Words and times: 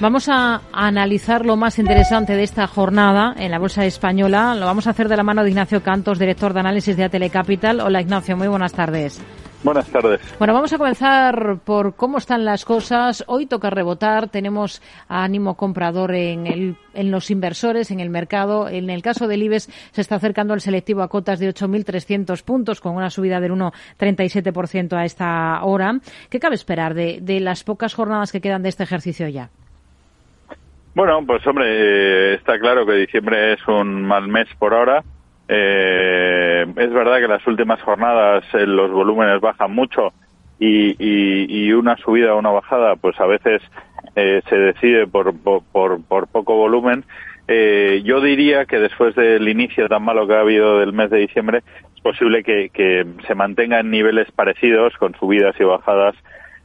Vamos 0.00 0.30
a 0.30 0.62
analizar 0.72 1.44
lo 1.44 1.58
más 1.58 1.78
interesante 1.78 2.34
de 2.34 2.42
esta 2.42 2.66
jornada 2.66 3.34
en 3.36 3.50
la 3.50 3.58
Bolsa 3.58 3.84
Española. 3.84 4.54
Lo 4.54 4.64
vamos 4.64 4.86
a 4.86 4.90
hacer 4.90 5.10
de 5.10 5.16
la 5.18 5.22
mano 5.22 5.44
de 5.44 5.50
Ignacio 5.50 5.82
Cantos, 5.82 6.18
director 6.18 6.54
de 6.54 6.60
análisis 6.60 6.96
de 6.96 7.04
Atelecapital. 7.04 7.80
Hola 7.80 8.00
Ignacio, 8.00 8.34
muy 8.34 8.48
buenas 8.48 8.72
tardes. 8.72 9.20
Buenas 9.62 9.86
tardes. 9.90 10.18
Bueno, 10.38 10.54
vamos 10.54 10.72
a 10.72 10.78
comenzar 10.78 11.58
por 11.66 11.96
cómo 11.96 12.16
están 12.16 12.46
las 12.46 12.64
cosas. 12.64 13.24
Hoy 13.26 13.44
toca 13.44 13.68
rebotar, 13.68 14.30
tenemos 14.30 14.80
ánimo 15.06 15.54
comprador 15.54 16.14
en, 16.14 16.46
el, 16.46 16.78
en 16.94 17.10
los 17.10 17.30
inversores, 17.30 17.90
en 17.90 18.00
el 18.00 18.08
mercado. 18.08 18.70
En 18.70 18.88
el 18.88 19.02
caso 19.02 19.28
del 19.28 19.42
IBEX 19.42 19.68
se 19.90 20.00
está 20.00 20.14
acercando 20.14 20.54
el 20.54 20.62
selectivo 20.62 21.02
a 21.02 21.08
cotas 21.08 21.40
de 21.40 21.52
8.300 21.52 22.42
puntos 22.42 22.80
con 22.80 22.96
una 22.96 23.10
subida 23.10 23.38
del 23.38 23.52
1,37% 23.52 24.96
a 24.96 25.04
esta 25.04 25.62
hora. 25.62 26.00
¿Qué 26.30 26.40
cabe 26.40 26.54
esperar 26.54 26.94
de, 26.94 27.18
de 27.20 27.40
las 27.40 27.64
pocas 27.64 27.92
jornadas 27.92 28.32
que 28.32 28.40
quedan 28.40 28.62
de 28.62 28.70
este 28.70 28.84
ejercicio 28.84 29.28
ya? 29.28 29.50
Bueno, 30.92 31.24
pues 31.24 31.46
hombre, 31.46 31.66
eh, 31.68 32.34
está 32.34 32.58
claro 32.58 32.84
que 32.84 32.94
diciembre 32.94 33.52
es 33.52 33.68
un 33.68 34.02
mal 34.02 34.26
mes 34.26 34.48
por 34.58 34.74
ahora. 34.74 35.04
Eh, 35.46 36.66
es 36.76 36.92
verdad 36.92 37.18
que 37.18 37.28
las 37.28 37.46
últimas 37.46 37.80
jornadas 37.82 38.44
eh, 38.54 38.66
los 38.66 38.90
volúmenes 38.90 39.40
bajan 39.40 39.72
mucho 39.72 40.12
y, 40.58 41.72
una 41.72 41.96
subida 41.96 42.34
o 42.34 42.38
una 42.38 42.50
bajada, 42.50 42.96
pues 42.96 43.18
a 43.20 43.26
veces 43.26 43.62
se 44.14 44.56
decide 44.56 45.06
por, 45.06 45.32
por, 45.40 45.62
por, 46.02 46.26
poco 46.26 46.56
volumen. 46.56 47.04
yo 47.48 48.20
diría 48.20 48.66
que 48.66 48.78
después 48.78 49.14
del 49.14 49.48
inicio 49.48 49.88
tan 49.88 50.02
malo 50.02 50.26
que 50.26 50.34
ha 50.34 50.40
habido 50.40 50.80
del 50.80 50.92
mes 50.92 51.08
de 51.08 51.18
diciembre, 51.18 51.62
es 51.94 52.02
posible 52.02 52.42
que, 52.42 52.68
que 52.68 53.06
se 53.26 53.34
mantenga 53.34 53.80
en 53.80 53.90
niveles 53.90 54.30
parecidos 54.32 54.94
con 54.98 55.14
subidas 55.14 55.54
y 55.58 55.64
bajadas 55.64 56.14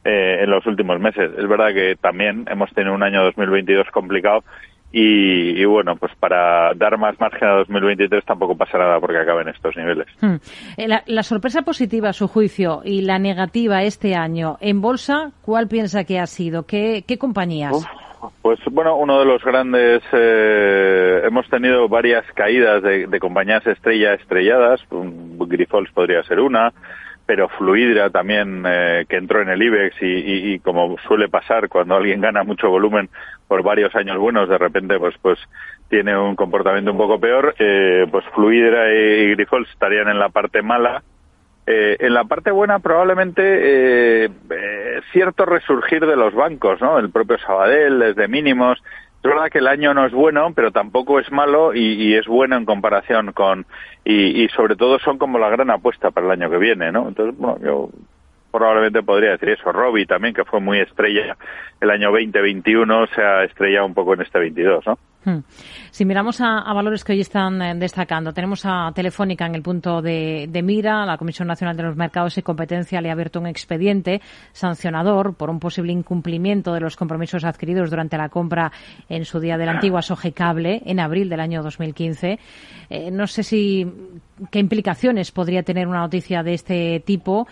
eh, 0.06 0.44
en 0.44 0.50
los 0.50 0.64
últimos 0.66 1.00
meses. 1.00 1.32
Es 1.36 1.48
verdad 1.48 1.74
que 1.74 1.96
también 2.00 2.46
hemos 2.48 2.70
tenido 2.72 2.94
un 2.94 3.02
año 3.02 3.24
2022 3.24 3.88
complicado 3.90 4.44
y, 4.92 5.64
bueno, 5.64 5.96
pues 5.96 6.12
para 6.18 6.72
dar 6.74 6.96
más 6.96 7.18
margen 7.20 7.48
a 7.48 7.56
2023 7.56 8.24
tampoco 8.24 8.56
pasa 8.56 8.78
nada 8.78 9.00
porque 9.00 9.18
acaben 9.18 9.48
estos 9.48 9.76
niveles. 9.76 10.06
Hmm. 10.20 10.36
Eh, 10.76 10.88
la, 11.06 11.22
sorpresa 11.22 11.62
positiva, 11.62 12.10
a 12.10 12.12
su 12.12 12.28
juicio, 12.28 12.82
y 12.84 13.02
la 13.02 13.18
negativa 13.18 13.82
este 13.82 14.14
año 14.14 14.56
en 14.60 14.80
bolsa, 14.80 15.32
¿cuál 15.42 15.68
piensa 15.68 16.04
que 16.04 16.18
ha 16.18 16.26
sido? 16.26 16.66
¿Qué, 16.66 17.04
compañías? 17.18 17.74
pues 18.42 18.58
bueno, 18.70 18.96
uno 18.96 19.18
de 19.18 19.26
los 19.26 19.42
grandes, 19.44 20.02
eh, 20.12 21.20
hemos 21.24 21.48
tenido 21.50 21.88
varias 21.88 22.24
caídas 22.32 22.82
de, 22.82 23.06
de 23.06 23.18
compañías 23.18 23.66
estrella 23.66 24.14
estrelladas, 24.14 24.80
Grifols 24.90 25.90
podría 25.92 26.22
ser 26.22 26.40
una, 26.40 26.72
pero 27.26 27.48
Fluidra 27.48 28.08
también, 28.10 28.62
eh, 28.66 29.04
que 29.08 29.16
entró 29.16 29.42
en 29.42 29.48
el 29.48 29.60
IBEX 29.60 30.00
y, 30.00 30.52
y, 30.54 30.58
como 30.60 30.96
suele 31.08 31.28
pasar 31.28 31.68
cuando 31.68 31.96
alguien 31.96 32.20
gana 32.20 32.44
mucho 32.44 32.70
volumen 32.70 33.10
por 33.48 33.62
varios 33.62 33.94
años 33.96 34.16
buenos, 34.16 34.48
de 34.48 34.58
repente 34.58 34.98
pues 34.98 35.16
pues 35.20 35.38
tiene 35.88 36.16
un 36.16 36.36
comportamiento 36.36 36.92
un 36.92 36.98
poco 36.98 37.20
peor, 37.20 37.54
eh, 37.58 38.06
pues 38.10 38.24
Fluidra 38.34 38.92
y, 38.92 39.30
Grifols 39.32 39.68
estarían 39.70 40.08
en 40.08 40.18
la 40.18 40.28
parte 40.28 40.62
mala. 40.62 41.02
Eh, 41.68 41.96
en 41.98 42.14
la 42.14 42.22
parte 42.22 42.52
buena 42.52 42.78
probablemente 42.78 43.42
eh, 43.42 44.30
eh, 44.50 45.00
cierto 45.12 45.44
resurgir 45.44 46.06
de 46.06 46.14
los 46.14 46.32
bancos, 46.32 46.80
¿no? 46.80 46.96
El 46.96 47.10
propio 47.10 47.38
Sabadell 47.38 47.98
desde 47.98 48.28
mínimos, 48.28 48.80
es 49.26 49.34
verdad 49.34 49.50
que 49.50 49.58
el 49.58 49.66
año 49.66 49.92
no 49.92 50.06
es 50.06 50.12
bueno, 50.12 50.52
pero 50.54 50.70
tampoco 50.70 51.18
es 51.18 51.30
malo 51.32 51.74
y, 51.74 52.14
es 52.14 52.26
bueno 52.26 52.56
en 52.56 52.64
comparación 52.64 53.32
con 53.32 53.66
y, 54.04 54.44
y, 54.44 54.48
sobre 54.50 54.76
todo 54.76 54.98
son 55.00 55.18
como 55.18 55.38
la 55.38 55.50
gran 55.50 55.70
apuesta 55.70 56.10
para 56.10 56.26
el 56.26 56.32
año 56.32 56.50
que 56.50 56.58
viene, 56.58 56.92
¿no? 56.92 57.08
Entonces, 57.08 57.36
bueno, 57.36 57.58
yo 57.60 57.90
probablemente 58.56 59.02
podría 59.02 59.32
decir 59.32 59.50
eso. 59.50 59.70
Robbie 59.70 60.06
también, 60.06 60.34
que 60.34 60.44
fue 60.44 60.60
muy 60.60 60.80
estrella 60.80 61.36
el 61.80 61.90
año 61.90 62.10
2021, 62.10 63.06
se 63.08 63.22
ha 63.22 63.44
estrellado 63.44 63.86
un 63.86 63.94
poco 63.94 64.14
en 64.14 64.22
este 64.22 64.38
22, 64.38 64.86
¿no? 64.86 64.98
Hmm. 65.26 65.42
Si 65.90 66.04
miramos 66.04 66.40
a, 66.40 66.72
valores 66.72 67.02
que 67.02 67.12
hoy 67.12 67.20
están 67.20 67.60
eh, 67.60 67.74
destacando, 67.74 68.32
tenemos 68.32 68.62
a 68.64 68.92
Telefónica 68.94 69.44
en 69.44 69.56
el 69.56 69.62
punto 69.62 70.00
de, 70.00 70.48
mira. 70.62 71.04
La 71.04 71.18
Comisión 71.18 71.48
Nacional 71.48 71.76
de 71.76 71.82
los 71.82 71.96
Mercados 71.96 72.38
y 72.38 72.42
Competencia 72.42 73.00
le 73.00 73.10
ha 73.10 73.12
abierto 73.12 73.40
un 73.40 73.48
expediente 73.48 74.20
sancionador 74.52 75.34
por 75.34 75.50
un 75.50 75.58
posible 75.58 75.92
incumplimiento 75.92 76.72
de 76.72 76.78
los 76.78 76.96
compromisos 76.96 77.44
adquiridos 77.44 77.90
durante 77.90 78.16
la 78.16 78.28
compra 78.28 78.70
en 79.08 79.24
su 79.24 79.40
día 79.40 79.58
de 79.58 79.66
la 79.66 79.72
antigua 79.72 80.00
Soge 80.00 80.30
Cable 80.30 80.80
en 80.86 81.00
abril 81.00 81.28
del 81.28 81.40
año 81.40 81.60
2015. 81.60 82.38
Eh, 82.88 83.10
no 83.10 83.26
sé 83.26 83.42
si 83.42 83.84
qué 84.50 84.58
implicaciones 84.58 85.32
podría 85.32 85.62
tener 85.62 85.88
una 85.88 86.00
noticia 86.00 86.42
de 86.42 86.54
este 86.54 87.02
tipo, 87.04 87.46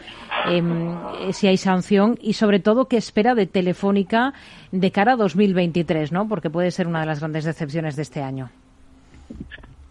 em, 0.46 0.96
si 1.32 1.46
hay 1.46 1.56
sanción 1.56 2.16
y 2.20 2.34
sobre 2.34 2.60
todo 2.60 2.88
qué 2.88 2.96
espera 2.96 3.34
de 3.34 3.46
Telefónica 3.46 4.32
de 4.72 4.90
cara 4.90 5.12
a 5.12 5.16
2023, 5.16 6.12
¿no? 6.12 6.28
Porque 6.28 6.50
puede 6.50 6.70
ser 6.70 6.86
una 6.86 7.00
de 7.00 7.06
las 7.06 7.20
grandes 7.20 7.44
decepciones 7.44 7.96
de 7.96 8.02
este 8.02 8.22
año. 8.22 8.50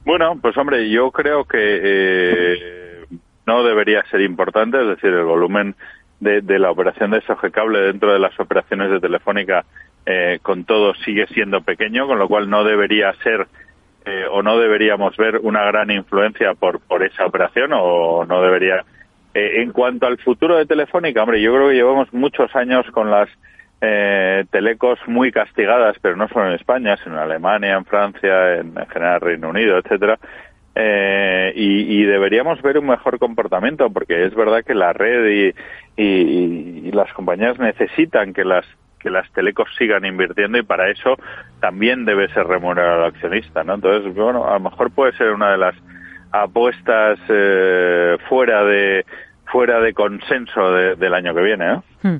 Bueno, 0.05 0.37
pues 0.41 0.57
hombre, 0.57 0.89
yo 0.89 1.11
creo 1.11 1.45
que 1.45 1.57
eh, 1.59 3.05
no 3.45 3.63
debería 3.63 4.03
ser 4.11 4.21
importante, 4.21 4.81
es 4.81 4.87
decir, 4.87 5.09
el 5.09 5.23
volumen 5.23 5.75
de, 6.19 6.59
la 6.59 6.71
operación 6.71 7.11
de 7.11 7.21
Cable 7.51 7.79
dentro 7.79 8.13
de 8.13 8.19
las 8.19 8.37
operaciones 8.39 8.89
de 8.89 8.99
Telefónica 8.99 9.65
eh, 10.05 10.39
con 10.41 10.63
todo 10.63 10.93
sigue 10.95 11.27
siendo 11.27 11.61
pequeño, 11.61 12.07
con 12.07 12.19
lo 12.19 12.27
cual 12.27 12.49
no 12.49 12.63
debería 12.63 13.13
ser 13.23 13.47
eh, 14.05 14.25
o 14.29 14.41
no 14.41 14.57
deberíamos 14.57 15.15
ver 15.17 15.37
una 15.37 15.63
gran 15.65 15.91
influencia 15.91 16.53
por, 16.53 16.79
por 16.79 17.03
esa 17.03 17.25
operación 17.25 17.71
o 17.73 18.25
no 18.25 18.41
debería. 18.41 18.83
en 19.33 19.71
cuanto 19.71 20.07
al 20.07 20.17
futuro 20.17 20.57
de 20.57 20.65
Telefónica, 20.65 21.23
hombre, 21.23 21.41
yo 21.41 21.53
creo 21.53 21.69
que 21.69 21.75
llevamos 21.75 22.13
muchos 22.13 22.55
años 22.55 22.85
con 22.91 23.09
las 23.09 23.29
eh, 23.85 24.45
telecos 24.49 24.97
muy 25.07 25.29
castigadas, 25.33 25.97
pero 26.01 26.15
no 26.15 26.29
solo 26.29 26.47
en 26.47 26.53
España, 26.53 26.95
sino 27.03 27.15
en 27.15 27.21
Alemania, 27.23 27.73
en 27.73 27.83
Francia, 27.83 28.55
en, 28.55 28.73
general 28.87 29.19
Reino 29.19 29.49
Unido, 29.49 29.77
etcétera. 29.77 30.17
Eh, 30.73 31.51
y, 31.53 32.03
deberíamos 32.03 32.61
ver 32.61 32.77
un 32.77 32.87
mejor 32.87 33.19
comportamiento, 33.19 33.89
porque 33.89 34.25
es 34.25 34.33
verdad 34.35 34.63
que 34.63 34.73
la 34.73 34.93
red 34.93 35.53
y, 35.97 36.01
y, 36.01 36.91
las 36.93 37.11
compañías 37.11 37.59
necesitan 37.59 38.31
que 38.31 38.45
las 38.45 38.65
que 39.03 39.11
las 39.11 39.29
telecos 39.33 39.67
sigan 39.77 40.05
invirtiendo 40.05 40.57
y 40.57 40.63
para 40.63 40.89
eso 40.89 41.15
también 41.59 42.05
debe 42.05 42.33
ser 42.33 42.47
remunerado 42.47 43.03
al 43.03 43.09
accionista, 43.09 43.63
¿no? 43.63 43.75
Entonces, 43.75 44.15
bueno, 44.15 44.47
a 44.47 44.53
lo 44.53 44.61
mejor 44.61 44.91
puede 44.91 45.11
ser 45.17 45.31
una 45.31 45.51
de 45.51 45.57
las 45.57 45.75
apuestas 46.31 47.19
eh, 47.29 48.17
fuera 48.27 48.63
de 48.63 49.05
fuera 49.51 49.79
de 49.81 49.93
consenso 49.93 50.71
del 50.71 51.13
año 51.13 51.35
que 51.35 51.41
viene, 51.43 51.67
¿no? 51.67 51.83
Hmm. 52.01 52.17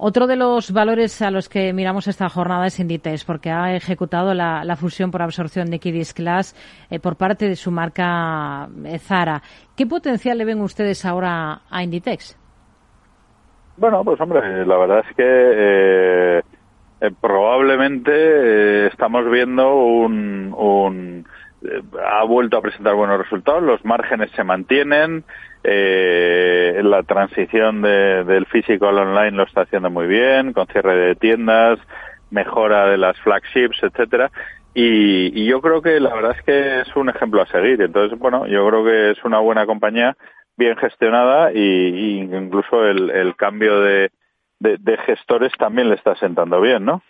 Otro 0.00 0.28
de 0.28 0.36
los 0.36 0.70
valores 0.70 1.20
a 1.22 1.32
los 1.32 1.48
que 1.48 1.72
miramos 1.72 2.06
esta 2.06 2.28
jornada 2.28 2.68
es 2.68 2.78
Inditex, 2.78 3.24
porque 3.24 3.50
ha 3.50 3.74
ejecutado 3.74 4.32
la, 4.32 4.76
fusión 4.76 5.10
por 5.10 5.22
absorción 5.22 5.70
de 5.70 5.80
Kidis 5.80 6.14
Class 6.14 6.54
eh, 6.88 7.00
por 7.00 7.16
parte 7.16 7.48
de 7.48 7.56
su 7.56 7.72
marca 7.72 8.68
eh, 8.84 9.00
Zara. 9.00 9.42
¿Qué 9.76 9.86
potencial 9.86 10.38
le 10.38 10.44
ven 10.44 10.60
ustedes 10.60 11.04
ahora 11.04 11.62
a 11.68 11.82
Inditex? 11.82 12.38
Bueno, 13.78 14.02
pues 14.04 14.20
hombre, 14.20 14.66
la 14.66 14.76
verdad 14.76 15.04
es 15.08 15.16
que 15.16 16.42
eh, 17.00 17.10
probablemente 17.20 18.88
estamos 18.88 19.30
viendo 19.30 19.76
un, 19.76 20.52
un 20.56 21.26
ha 22.04 22.24
vuelto 22.24 22.56
a 22.56 22.62
presentar 22.62 22.94
buenos 22.94 23.18
resultados, 23.18 23.62
los 23.62 23.84
márgenes 23.84 24.30
se 24.32 24.44
mantienen, 24.44 25.24
eh, 25.64 26.80
la 26.84 27.02
transición 27.02 27.82
del 27.82 28.46
físico 28.46 28.88
al 28.88 28.98
online 28.98 29.32
lo 29.32 29.44
está 29.44 29.62
haciendo 29.62 29.90
muy 29.90 30.06
bien, 30.06 30.52
con 30.52 30.66
cierre 30.68 30.96
de 30.96 31.14
tiendas, 31.14 31.78
mejora 32.30 32.86
de 32.86 32.98
las 32.98 33.18
flagships, 33.20 33.82
etcétera. 33.82 34.30
Y, 34.74 35.44
yo 35.46 35.60
creo 35.60 35.82
que 35.82 35.98
la 35.98 36.14
verdad 36.14 36.36
es 36.38 36.42
que 36.44 36.80
es 36.82 36.96
un 36.96 37.08
ejemplo 37.08 37.42
a 37.42 37.46
seguir. 37.46 37.82
Entonces, 37.82 38.16
bueno, 38.18 38.46
yo 38.46 38.68
creo 38.68 38.84
que 38.84 39.10
es 39.10 39.24
una 39.24 39.40
buena 39.40 39.66
compañía, 39.66 40.16
bien 40.58 40.76
gestionada 40.76 41.52
y, 41.52 42.20
incluso 42.20 42.84
el, 42.84 43.34
cambio 43.36 43.80
de, 43.80 44.10
de 44.58 44.96
gestores 45.06 45.52
también 45.58 45.88
le 45.88 45.94
está 45.94 46.16
sentando 46.16 46.60
bien, 46.60 46.84
¿no? 46.84 47.02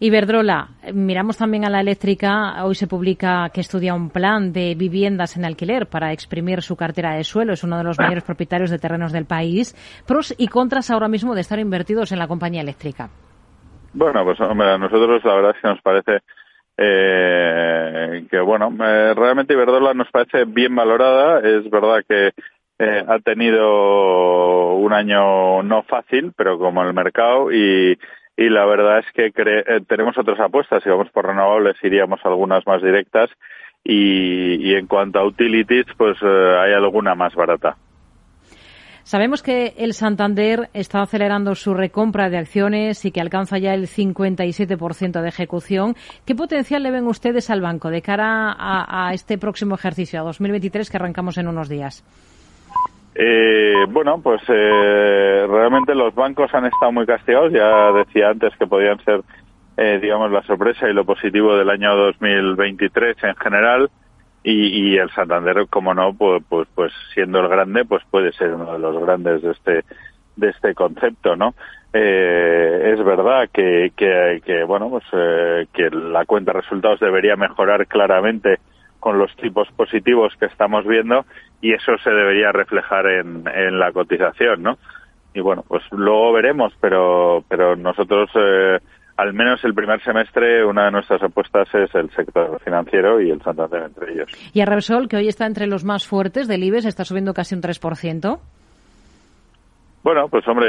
Iberdrola, 0.00 0.68
miramos 0.94 1.38
también 1.38 1.64
a 1.64 1.70
la 1.70 1.80
eléctrica. 1.80 2.64
Hoy 2.64 2.76
se 2.76 2.86
publica 2.86 3.50
que 3.52 3.60
estudia 3.60 3.94
un 3.94 4.10
plan 4.10 4.52
de 4.52 4.76
viviendas 4.76 5.36
en 5.36 5.44
alquiler 5.44 5.88
para 5.88 6.12
exprimir 6.12 6.62
su 6.62 6.76
cartera 6.76 7.14
de 7.14 7.24
suelo. 7.24 7.52
Es 7.52 7.64
uno 7.64 7.78
de 7.78 7.82
los 7.82 7.98
mayores 7.98 8.22
propietarios 8.22 8.70
de 8.70 8.78
terrenos 8.78 9.10
del 9.10 9.26
país. 9.26 9.74
Pros 10.06 10.32
y 10.38 10.46
contras 10.46 10.92
ahora 10.92 11.08
mismo 11.08 11.34
de 11.34 11.40
estar 11.40 11.58
invertidos 11.58 12.12
en 12.12 12.20
la 12.20 12.28
compañía 12.28 12.62
eléctrica. 12.62 13.10
Bueno, 13.92 14.22
pues 14.22 14.38
hombre, 14.40 14.70
a 14.70 14.78
nosotros 14.78 15.24
la 15.24 15.34
verdad 15.34 15.56
es 15.56 15.62
que 15.62 15.68
nos 15.68 15.82
parece 15.82 16.22
eh, 16.78 18.24
que, 18.30 18.40
bueno, 18.40 18.72
eh, 18.82 19.12
realmente 19.14 19.52
Iberdrola 19.52 19.92
nos 19.94 20.10
parece 20.10 20.44
bien 20.44 20.74
valorada. 20.74 21.40
Es 21.40 21.68
verdad 21.68 22.04
que 22.08 22.32
eh, 22.78 23.04
ha 23.06 23.18
tenido 23.18 24.76
un 24.76 24.92
año 24.92 25.62
no 25.62 25.82
fácil, 25.82 26.32
pero 26.36 26.58
como 26.58 26.82
el 26.82 26.94
mercado 26.94 27.52
y 27.52 27.98
y 28.38 28.48
la 28.50 28.64
verdad 28.66 29.00
es 29.00 29.06
que 29.12 29.32
eh, 29.34 29.80
tenemos 29.88 30.16
otras 30.16 30.38
apuestas, 30.38 30.80
si 30.84 30.88
vamos 30.88 31.10
por 31.10 31.26
renovables 31.26 31.76
iríamos 31.82 32.20
algunas 32.22 32.64
más 32.68 32.80
directas 32.80 33.28
y, 33.82 34.74
en 34.74 34.86
cuanto 34.86 35.18
a 35.18 35.24
utilities 35.24 35.86
pues 35.96 36.16
eh, 36.22 36.56
hay 36.60 36.72
alguna 36.72 37.16
más 37.16 37.34
barata. 37.34 37.76
Sabemos 39.08 39.42
que 39.42 39.72
el 39.78 39.94
Santander 39.94 40.68
está 40.74 41.00
acelerando 41.00 41.54
su 41.54 41.72
recompra 41.72 42.28
de 42.28 42.36
acciones 42.36 43.06
y 43.06 43.10
que 43.10 43.22
alcanza 43.22 43.56
ya 43.56 43.72
el 43.72 43.84
57% 43.84 45.22
de 45.22 45.28
ejecución. 45.28 45.94
¿Qué 46.26 46.34
potencial 46.34 46.82
le 46.82 46.90
ven 46.90 47.06
ustedes 47.06 47.48
al 47.48 47.62
banco 47.62 47.88
de 47.88 48.02
cara 48.02 48.54
a, 48.54 49.14
este 49.14 49.38
próximo 49.38 49.76
ejercicio, 49.76 50.20
a 50.20 50.24
2023, 50.24 50.90
que 50.90 50.96
arrancamos 50.98 51.38
en 51.38 51.48
unos 51.48 51.70
días? 51.70 52.04
Eh, 53.14 53.86
bueno, 53.88 54.20
pues 54.22 54.42
eh, 54.46 55.46
realmente 55.48 55.94
los 55.94 56.14
bancos 56.14 56.52
han 56.52 56.66
estado 56.66 56.92
muy 56.92 57.06
castigados. 57.06 57.50
Ya 57.50 57.90
decía 57.92 58.28
antes 58.28 58.52
que 58.58 58.66
podían 58.66 59.02
ser, 59.06 59.22
eh, 59.78 60.00
digamos, 60.02 60.30
la 60.30 60.42
sorpresa 60.42 60.86
y 60.86 60.92
lo 60.92 61.06
positivo 61.06 61.56
del 61.56 61.70
año 61.70 61.96
2023 61.96 63.16
en 63.24 63.36
general 63.36 63.88
y, 64.42 64.92
y 64.92 64.98
el 64.98 65.10
Santander, 65.10 65.66
como 65.68 65.94
no, 65.94 66.14
pues, 66.14 66.42
pues, 66.48 66.68
pues 66.74 66.92
siendo 67.14 67.40
el 67.40 67.48
grande, 67.48 67.84
pues 67.84 68.02
puede 68.10 68.32
ser 68.32 68.54
uno 68.54 68.72
de 68.72 68.78
los 68.78 68.98
grandes 69.00 69.42
de 69.42 69.50
este 69.52 69.84
de 70.36 70.50
este 70.50 70.74
concepto, 70.74 71.36
¿no? 71.36 71.54
Eh, 71.92 72.92
es 72.94 73.04
verdad 73.04 73.48
que, 73.52 73.92
que, 73.96 74.64
bueno, 74.64 74.88
pues 74.88 75.04
eh, 75.12 75.66
que 75.72 75.90
la 75.90 76.24
cuenta 76.26 76.52
de 76.52 76.60
resultados 76.60 77.00
debería 77.00 77.34
mejorar 77.34 77.86
claramente 77.86 78.58
con 79.00 79.18
los 79.18 79.34
tipos 79.36 79.68
positivos 79.72 80.32
que 80.38 80.46
estamos 80.46 80.86
viendo 80.86 81.24
y 81.60 81.72
eso 81.72 81.96
se 81.98 82.10
debería 82.10 82.52
reflejar 82.52 83.06
en, 83.06 83.44
en 83.48 83.78
la 83.78 83.90
cotización, 83.92 84.62
¿no? 84.62 84.78
Y 85.34 85.40
bueno, 85.40 85.64
pues 85.66 85.82
luego 85.90 86.32
veremos, 86.32 86.72
pero 86.80 87.44
pero 87.48 87.74
nosotros 87.74 88.30
eh, 88.34 88.78
al 89.18 89.34
menos 89.34 89.62
el 89.64 89.74
primer 89.74 90.00
semestre, 90.04 90.64
una 90.64 90.84
de 90.84 90.92
nuestras 90.92 91.20
apuestas 91.20 91.68
es 91.74 91.92
el 91.96 92.08
sector 92.12 92.60
financiero 92.62 93.20
y 93.20 93.30
el 93.30 93.42
Santander 93.42 93.82
entre 93.82 94.12
ellos. 94.12 94.30
¿Y 94.52 94.60
a 94.60 94.64
Repsol, 94.64 95.08
que 95.08 95.16
hoy 95.16 95.26
está 95.26 95.44
entre 95.44 95.66
los 95.66 95.84
más 95.84 96.06
fuertes 96.06 96.46
del 96.46 96.62
IBEX, 96.62 96.84
está 96.84 97.04
subiendo 97.04 97.34
casi 97.34 97.56
un 97.56 97.60
3%? 97.60 98.38
Bueno, 100.04 100.28
pues 100.28 100.46
hombre, 100.46 100.68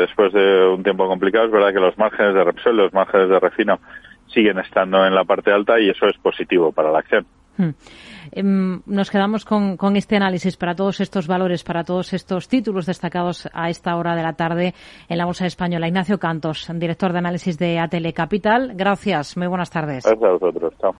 después 0.00 0.34
de 0.34 0.68
un 0.68 0.82
tiempo 0.82 1.08
complicado, 1.08 1.46
es 1.46 1.50
verdad 1.50 1.72
que 1.72 1.80
los 1.80 1.96
márgenes 1.96 2.34
de 2.34 2.44
Repsol, 2.44 2.76
los 2.76 2.92
márgenes 2.92 3.30
de 3.30 3.40
Refino 3.40 3.80
siguen 4.26 4.58
estando 4.58 5.06
en 5.06 5.14
la 5.14 5.24
parte 5.24 5.50
alta 5.50 5.80
y 5.80 5.88
eso 5.88 6.06
es 6.08 6.18
positivo 6.18 6.70
para 6.72 6.92
la 6.92 6.98
acción. 6.98 7.24
Em, 8.32 8.80
nos 8.86 9.10
quedamos 9.10 9.44
con, 9.44 9.76
este 9.96 10.16
análisis 10.16 10.56
para 10.56 10.74
todos 10.74 11.00
estos 11.00 11.26
valores, 11.26 11.64
para 11.64 11.84
todos 11.84 12.12
estos 12.12 12.48
títulos 12.48 12.86
destacados 12.86 13.48
a 13.52 13.70
esta 13.70 13.96
hora 13.96 14.14
de 14.14 14.22
la 14.22 14.34
tarde 14.34 14.74
en 15.08 15.18
la 15.18 15.24
Bolsa 15.24 15.46
Española. 15.46 15.88
Ignacio 15.88 16.18
Cantos, 16.18 16.68
director 16.74 17.12
de 17.12 17.18
análisis 17.18 17.58
de 17.58 17.78
Atele 17.78 18.12
Capital. 18.12 18.72
Gracias. 18.74 19.36
Muy 19.36 19.46
buenas 19.46 19.70
tardes. 19.70 20.04
Gracias 20.04 20.22
a 20.22 20.32
vosotros. 20.32 20.74
Chao. 20.80 20.94